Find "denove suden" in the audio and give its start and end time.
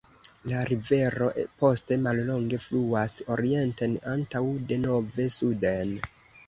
4.75-5.99